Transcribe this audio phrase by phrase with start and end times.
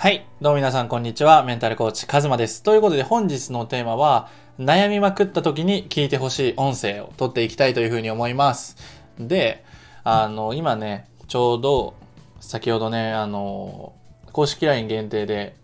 [0.00, 0.24] はい。
[0.40, 1.42] どうも皆さん、こんにちは。
[1.42, 2.62] メンタルコーチ、カズマです。
[2.62, 8.76] ということで、本日のテーマは、悩みまくった時に聞いてほしい音声を取っていきたいというふうに思います。
[9.18, 9.64] で、
[10.04, 11.94] あの、今ね、ちょうど、
[12.38, 13.92] 先ほどね、あの、
[14.30, 15.56] 公式 LINE 限定で、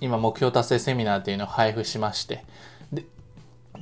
[0.00, 2.46] 今、目標達成セミナーっていうのを配布しまして、
[2.90, 3.04] で、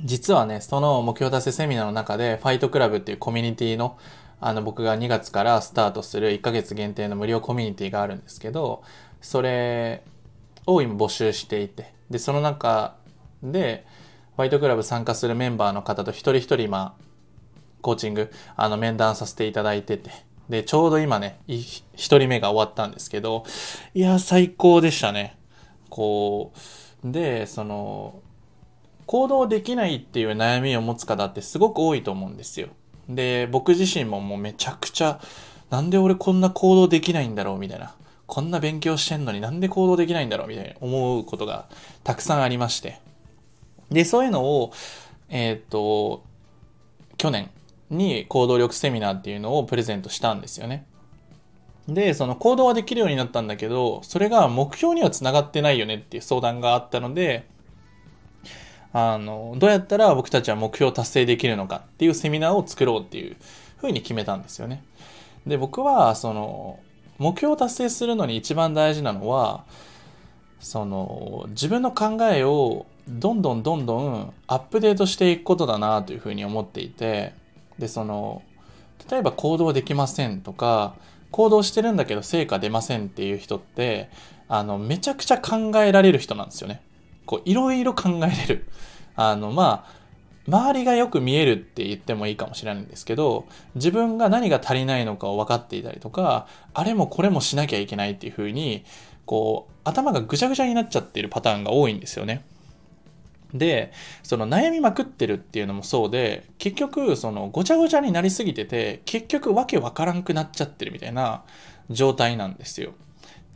[0.03, 3.97] 実はね、その目標達成セミナーの中で、ファイトクラブっていうコミュニティの、
[4.41, 8.83] あの、僕が2月からスタートする1ヶ月限定の無料コミュニティがあるんですけど、
[9.27, 10.03] それ
[10.65, 12.95] を今募集していて、で、その中
[13.43, 13.85] で、
[14.37, 16.95] ファイトクラブ参加するメンバーの方と一人一人今、
[17.81, 20.11] コーチング、あの、面談させていただいてて、
[20.47, 21.83] で、ちょうど今ね、一
[22.17, 23.43] 人目が終わったんですけど、
[23.93, 25.37] いや、最高でしたね。
[25.89, 26.53] こ
[27.03, 28.21] う、で、その、
[29.07, 32.69] 行動できないっていう悩みを持つ方ってすごく多いと思うんですよ。
[33.09, 35.19] で、僕自身ももうめちゃくちゃ、
[35.69, 37.93] なんで俺こんな行動できないんだろうみたいな。
[38.27, 41.65] こんな勉強してんのになんで行動できないんだろうみたいな思うことが
[42.03, 42.99] たくさんありまして。
[43.89, 44.73] で、そういうのを、
[45.29, 46.23] えっ、と、
[47.17, 47.49] 去年
[47.89, 50.85] に行動力セミナーっていうのをプレゼントしたんですよね。
[51.87, 57.47] で、その行動はできるようになったんだけど、それが目標にはつながってないよねっていう相談があったので、
[58.91, 63.37] あの、どうやったら僕たちは目標を達成できるのかっていうセミナーを作ろうっていう
[63.77, 64.83] ふうに決めたんですよね。
[65.45, 66.79] で、僕は、その、
[67.17, 69.63] 目標を達成するのに一番大事なのは、
[70.59, 77.33] その、自分の考えをどんどんどんどんアップデートしていくことだなというふうに思っていて、
[77.79, 78.41] で、その、
[79.09, 80.95] 例えば行動できませんとか、
[81.31, 84.09] 行動してるんだけど成果出ませんっていう人って、
[84.47, 86.81] あの、めちゃくちゃ考えられる人なんですよね。
[87.25, 88.67] こう、いろいろ考えれる。
[89.15, 89.96] あの、まあ、
[90.47, 93.45] 周りがよく見えるって言ってもいいかもしれないんですけど、
[93.75, 98.85] 自分が何が足りないのかを分かっていたりとか、あれもこれもしなきゃいけないっていう風に、
[99.25, 102.45] こう、頭がぐちゃぐちゃになっちゃってるパターンが多いんですよね。
[103.53, 103.91] で、
[104.23, 111.43] その悩みまくってるっていうのもそうで、結局、そのごちゃごちゃになりすぎてて、結局わけわからんくなっちゃってるみたいな
[111.89, 112.93] 状態なんですよ。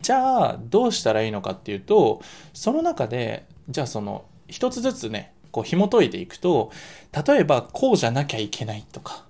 [0.01, 2.21] じゃあ、どうしたらいいのかっていうと、
[2.53, 6.71] その中で、じゃあその、一つずつね、こう紐解いていくと、
[7.27, 9.25] 例えばこうじゃなきゃいけないとか、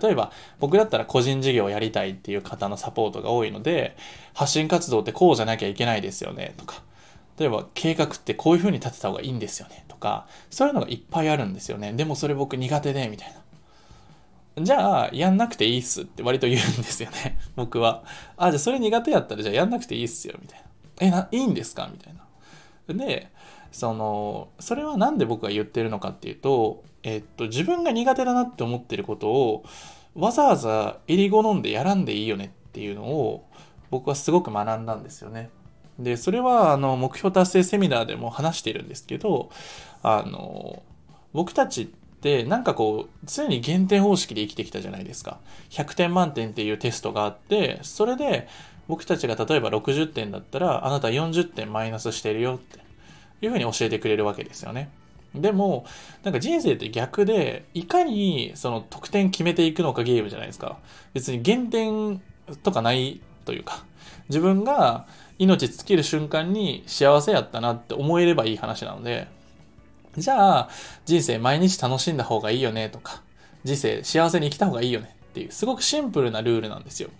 [0.00, 3.96] 例えば僕だったら個人事業をやりたいっていう方のサポートが多いので、
[4.34, 6.82] 発信活動ってこうじゃなきゃいけないですよねとか、
[7.38, 11.92] 例えば計画ってこういう風に立てた方がいいんですよねとか、そういうのがいっぱいあるんですよね。
[11.92, 13.40] でもそれ僕苦手で、みたいな。
[14.64, 17.38] じゃあ、やんなくていいっすって割と言うんですよね。
[17.56, 18.02] 僕は。
[18.36, 20.66] あ、じゃあそれ苦手やったらじゃあやんなくていいっすよ、みたいな。
[21.00, 21.88] え、な、いいんですか？
[21.90, 23.04] みたいな。
[23.06, 23.30] で、
[23.72, 29.64] そのそれは何で僕が言ってるのかっていうと、えっと、自分が苦手だなって思ってることを
[30.14, 33.48] わざわざ入り好んでやらんでいいよねっていうのを
[33.90, 35.50] 僕はすごく学んだんですよね。
[35.98, 39.50] でそれはあの目標達成セミナーでも話しているんですけど
[40.02, 40.82] あの
[41.32, 45.38] 僕たちってなんかこう常に減点方式で生きてきたじゃないですか。
[45.70, 48.48] 100点満点っていうテストがあってそれで
[48.88, 52.89] 僕たちが例えば60点だったらあなた40点マイナスしてるよって
[53.42, 54.90] いうふうに教えてくれるわけですよね。
[55.34, 55.86] でも、
[56.24, 60.78] なんか人生って逆で、いかにその得点決めていくのかゲームじゃないですか。
[61.14, 62.20] 別に減点
[62.62, 63.84] とかないというか、
[64.28, 65.06] 自分が
[65.38, 69.28] 命尽きる瞬間に幸せやったなって思えればいい話なので、
[70.16, 70.68] じゃあ
[71.06, 73.22] 人生毎日楽しんだ方がいいよねとか、
[73.62, 77.10] 人生幸せに生きた方がいいよねっていう、すごくシンプルなルールなんですよ。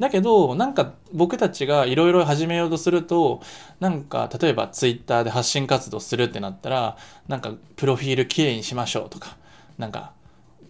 [0.00, 3.42] だけど、なんか僕たちがいろいろ始めようとすると、
[3.80, 6.96] なんか例えばツイッターで発信活動するってなったら、
[7.28, 9.36] なんかプロフィールきれいにしましょうとか、
[9.76, 10.12] なんか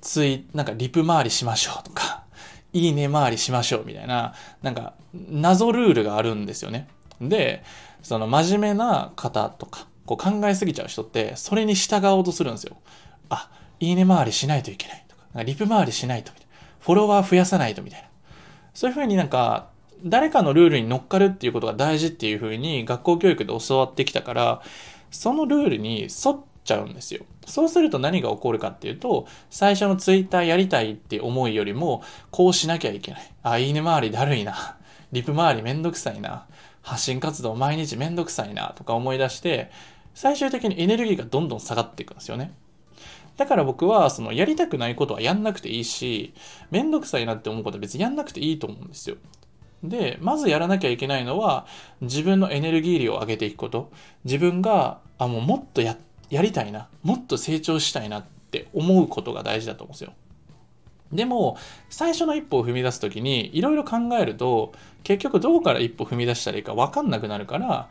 [0.00, 2.24] ツイ、なんかリプ回りしましょうとか、
[2.72, 6.88] いいね回りしましょうみたいな、なんか謎ルールがあるんですよね。
[7.20, 7.62] で、
[8.02, 12.76] その真面目な方とか、こう考えすぎちゃう人って、それに従おうとするんですよ。
[13.28, 13.48] あ、
[13.78, 18.09] いいね回りしないといけないとか、リプ回りしないとみたいな、フォロワー増やさないとみたいな。
[18.80, 19.68] そういうふうになんか、
[20.06, 24.62] 誰かのルールに乗っかるっていうことが大事っていうふうに学校教育で教わってきたから、
[25.10, 27.26] そのルールに沿っちゃうんですよ。
[27.44, 33.32] そうすると何が起こるかっていうと、最初のツイッターやりたいって思いよりも、こうしなきゃいけない。
[33.42, 34.78] あ、いいね回りだるいな。
[35.12, 36.46] リプ回りめんどくさいな。
[36.80, 38.72] 発信活動毎日めんどくさいな。
[38.78, 39.70] とか思い出して、
[40.14, 42.54] 最終的にエネルギーがどんどん下がっていくんですよね。
[43.40, 46.34] だから僕は、その、やりたくないことはやんなくていいし、
[46.70, 49.16] めんどくさいなって思うことは別にやんなくていいと思うんですよ。
[49.82, 51.66] で、まずやらなきゃいけないのは、
[52.02, 53.90] 自分のエネルギー量を上げていくこと。
[54.26, 55.96] 自分が、あ、もうもっとや、
[56.28, 56.88] やりたいな。
[57.02, 60.12] もっと成長したいなって思うことが大事だと思うんですよ。
[61.12, 61.56] でも、
[61.88, 67.88] 最初の一歩を踏み出す時に、いろいろ考えると、結局どこから一歩踏み出したらいいか分かんなくなるから、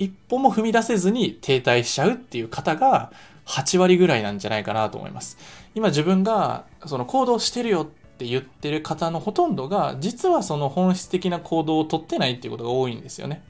[0.00, 3.12] 一歩も踏み出せずに停滞しちゃうっていう方が
[3.46, 5.38] 8割ぐらいなんじゃないかなと思います。
[5.74, 13.42] 今自分がその行動してるよって言ってる方のほとんどが、実はその本質的な行動をとってないっていうことが多いんですよね。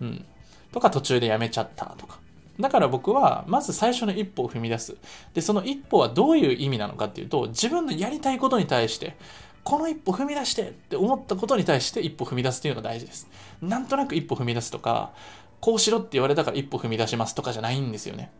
[0.00, 0.24] うん。
[0.72, 2.18] とか途中でやめちゃったとか。
[2.60, 4.96] だから僕は、まず最初の一歩を踏み出す。
[5.34, 9.16] で、その一歩はどういう意味なのかっていうと、自分のやりたいことに対して、
[9.64, 13.28] この一歩踏み出してって思ったことに対して一歩踏み出すっていうのが大事です。
[13.60, 15.12] なんとなく一歩踏み出すとか、
[15.60, 18.30] こうしろって言われたから一歩踏み出しますとかじゃないんですよね。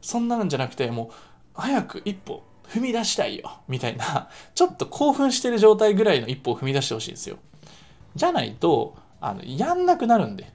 [0.00, 1.14] そんなんじゃなくて、もう、
[1.54, 7.36] 早く一歩踏み出したいよみたいな、 ちょっと興奮してる状態ぐらいの一歩を踏み出してほしいんですよ。
[8.14, 10.52] じゃないと、あの、やんなくなるんで。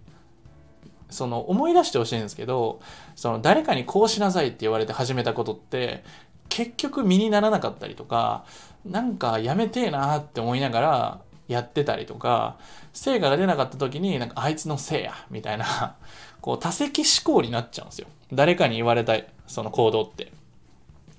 [1.10, 2.82] その思い出してほしいんですけど
[3.16, 6.04] その誰かにこうしなさいって言われて始めたことって
[6.50, 8.46] 結局身にならなかったりとか
[8.86, 12.58] なんかやめてえなって思いながらやってたりとか
[12.94, 15.96] 成果が出なかった時になんかあいつのせいやみたいな
[16.46, 20.32] こう多責思考になっちゃうんですよ誰かに言われたいその行動って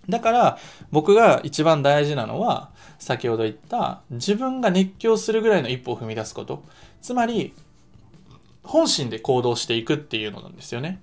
[0.09, 0.59] だから
[0.93, 6.63] 僕が一番大事なのは先ほど言った自分が熱狂するぐらいの一歩を踏み出すこと
[7.03, 7.53] つまり
[8.67, 11.01] 本心で行動していくっていうのなんですよね。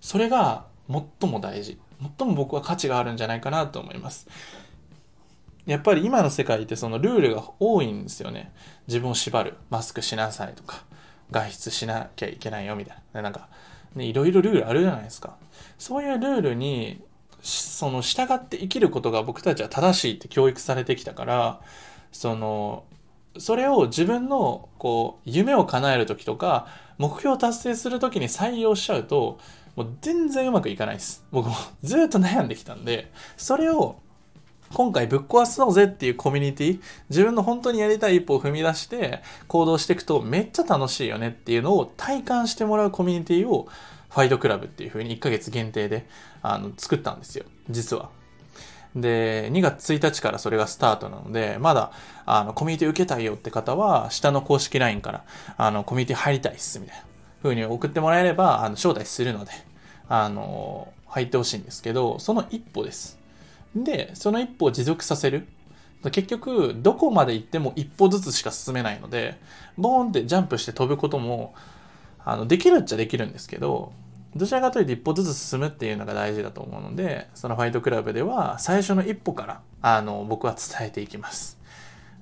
[0.00, 1.78] それが最も大事。
[2.18, 4.28] 最も僕は価値があるんじゃないかなと思います。
[5.64, 8.52] やっぱり今の世界ってそのルールが多いんですよね。
[8.86, 9.56] 自分を縛る。
[9.70, 10.84] マスクしなさいとか、
[11.30, 13.22] 外出しなきゃいけないよみたいな。
[13.22, 13.48] なんか、
[13.94, 15.36] ね、いろいろルールあるじゃないですか。
[15.78, 17.02] そういうルールに、
[17.42, 21.60] その従って生きることが僕たちは正しいって教育されてきたから、
[22.10, 22.84] その
[23.38, 26.68] それを自分のこう夢を叶える時とか
[26.98, 29.38] 目標を達成する時に採用しちゃうと
[29.74, 31.24] もう全然うまくいかないです。
[31.32, 33.96] 僕もずっと悩んできたんでそれを
[34.74, 43.68] 今回ぶっ壊そうぜっていうコミュニティ自分の本当にやりたい一歩を踏み出して行動していくとめっちゃ楽しいよねっていうのを体感してもらうコミュニティを
[44.10, 46.06] ファイトクラブっていう風に1ヶ月限定で
[46.42, 48.10] あの作ったんですよ実は。
[48.96, 51.90] で、2月1日からそれがスタートなので、まだ、
[52.26, 55.24] あの、コミュニティ受けたいよって方は、下の公式 LINE から、
[55.56, 57.02] あの、コミュニティ入りたいっす、みたいな
[57.42, 59.50] 風に送ってもらえれば、あの、招待するので、
[60.08, 63.18] あの、入ってほしいんですけど、その一歩です。
[63.74, 65.46] で、その一歩を持続させる。
[66.10, 69.38] 結局、どこまで行っても一歩ずつしか進めないので、
[69.78, 71.54] ボーンってジャンプして飛ぶことも、
[72.24, 73.92] あの、できるっちゃできるんですけど、
[74.36, 81.58] どちらかというと一歩ずつ進むっていうのが大事だと思うので、そのファイトクラブでは最初の一歩から、あの、僕は伝えていきます。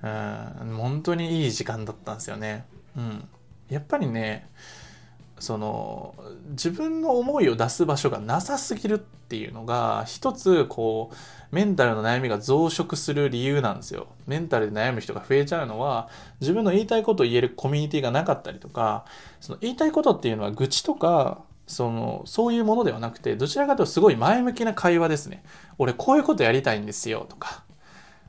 [0.03, 2.65] うん、本当にいい時間だったんですよね。
[2.97, 3.29] うん。
[3.71, 4.49] やっぱりね、
[5.39, 6.15] その
[6.51, 14.07] 自分の思いを出す場所がなさすぎるっていうのが一つこうメンタルの悩みが増殖する理由なんですよ。
[14.27, 16.09] メンタルで悩む人が増えちゃうのは
[16.41, 19.05] 自分の言いたいことを言えるコミュニティがなかったりとか
[19.41, 25.43] その言いたいことっていうのは愚痴とかその、そういうものではなくて、どちらかというとすごい前向きな会話ですね。
[25.79, 27.65] 俺こういうことやりたいんですよとか、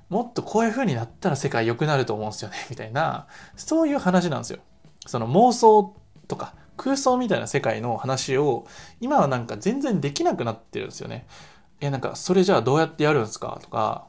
[0.09, 4.59] もっとこういう風になったら世界良くなると思うんですよね、みたいな、そういう話なんですよ。
[5.05, 5.95] その妄想
[6.27, 8.65] とか空想みたいな世界の話を、
[8.99, 11.25] 今はなんか全然できなくなってるんですよね。
[11.81, 13.59] え、なんか、それじゃあどうやってやるんですか？
[13.61, 14.05] とか、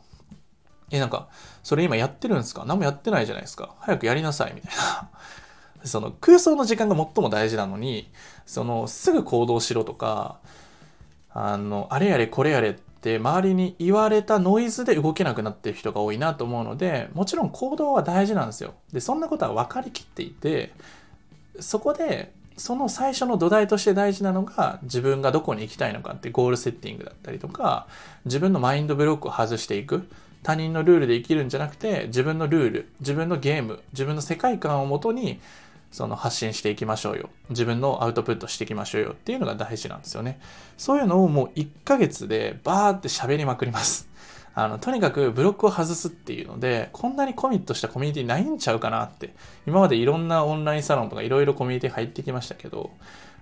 [0.90, 1.28] え、なんか、
[1.62, 2.64] それ今やってるんですか？
[2.66, 3.74] 何もやってないじゃないですか。
[3.80, 5.10] 早くやりなさい、みたいな。
[5.84, 8.10] その空想の時間が最も大事なのに、
[8.46, 10.38] そのすぐ行動しろとか、
[11.30, 18.74] あの、あれやれこれやれって周りに言われたノイズで動けなくなってる人が多いなと思うので、もちろん行動は大事なんですよ。
[18.92, 20.72] で、そんなことは分かりきっていて、
[21.60, 27.86] そこで、その最初の土台として大事なのが自分がどこに行きたいのかってゴールセッティングだったりとか
[28.24, 30.08] 自分のマインドブロックを外していく
[30.42, 35.40] 他人のルールで生きるんじゃなくて自分のルール自分のゲーム自分の世界観をもとに
[35.90, 37.30] その発信していきましょうよ。
[37.50, 40.40] 自分のアウトプットしていきましょうよっていうのが大事なんですよね。
[40.76, 44.08] そういうのをもう1ヶ月でバーって喋りまくります。
[44.54, 49.34] あの、とにかくブロックを外すっていうので、こんなにコミットしたコミュニティないんちゃうかなって。
[49.66, 52.90] 今までいろんなオンラインサロンとかいろいろコミュニティ入ってきましたけど、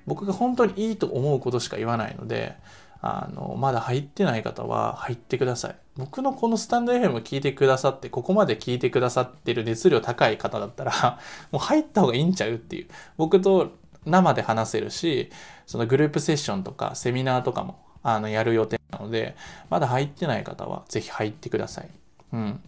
[0.06, 2.56] 僕が本当にいいと思うことしか言わないので、
[3.02, 5.76] あの、まだ入ってない方は入ってください。
[5.96, 11.18] 僕のこのスタンド FM 聞いてくださって、ここまで聞いてくださってる熱量高い方だったら、
[11.50, 12.88] もう入った方がいいんちゃうっていう。
[13.16, 13.72] 僕と
[14.06, 15.30] 生で話せるし、
[15.66, 19.36] そのグループセッションとかセミナーとかも、あの、やる予定なので、
[19.70, 21.88] まだ入ってない方はぜひ入ってください。
[22.32, 22.60] うん。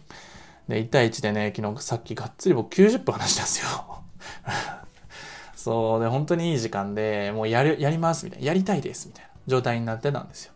[0.67, 4.03] で、1対1でね、昨日さっきがっつり僕90分話したんですよ。
[5.55, 8.47] そうで、本当にいい時間で、もうやる、やりますみたいな。
[8.47, 9.29] やりたいですみたいな。
[9.47, 10.53] 状態になってたんですよ。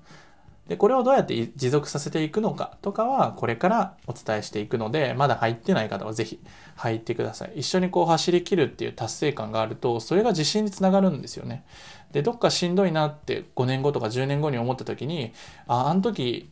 [0.69, 6.39] で、これをどうやって持続させていくのかとかは、これからお伝えしていくので、まだ入ってない方はぜひ
[6.75, 7.53] 入ってください。
[7.55, 11.65] 一緒にこう走り切るっていう達成感があると、それが自信につながるんですよね。
[12.11, 15.31] で、どっかしんどいなって5年後とか10年後に思った時に、
[15.67, 16.49] あ、あの時、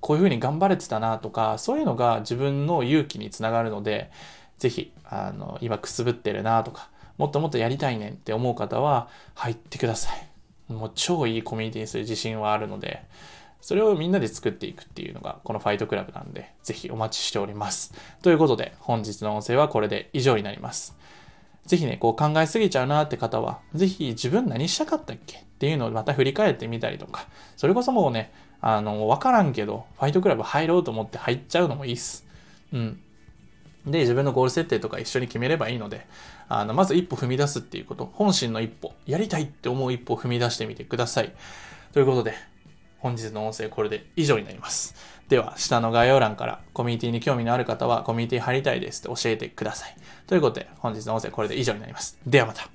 [0.00, 4.10] こういうふうに頑張れてたなとか、そういうのが自分の勇気につながるので、
[4.58, 10.72] ぜひ、あの、今くすぶってるなとか、もっともっとやりたいねんって思う方は入ってください。
[10.72, 13.02] もう超いいコミュニティにする自信はあるので、
[13.60, 17.94] それをみんなで作っていくっていうのがこのファイトクラブなんで、ぜひお待ちしております。
[18.22, 20.96] ということで、本日の音声はこれで以上になります。
[21.66, 32.26] ぜひね、こう考えすぎちゃうなって方は、ぜひ自分何したかったっけっていうのをまた振り返ってみたりとか、それこそもうね、あの、わからんけど、ファイトクラブ入ろうと思って入っちゃうのもいいっす。
[32.72, 33.00] うん。
[33.86, 36.06] で、自分のゴール設定とか一緒に決めればいいので、
[36.48, 41.32] あの、まず一歩踏み出すっていうこと、本心の一歩、やりたいって思う一歩を踏み出してみてください。
[41.92, 42.34] ということで、
[43.04, 44.94] 本日の音声これで以上になります。
[45.28, 49.94] では、下の概要欄からコミュニティに興味のある方はコミュニティ入りたいですって教えてください。
[50.26, 52.18] ということで、本日の音声これで以上になります。
[52.26, 52.73] ではまた。